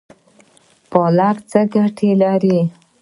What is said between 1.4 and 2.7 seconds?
څه ګټه لري؟